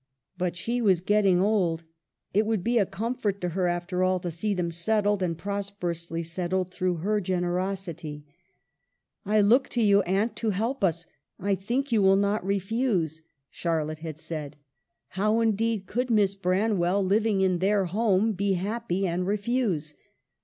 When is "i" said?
9.45-9.47, 11.39-11.53